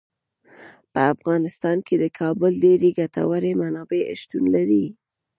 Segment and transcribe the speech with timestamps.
[0.93, 4.85] په افغانستان کې د کابل ډیرې ګټورې منابع شتون لري.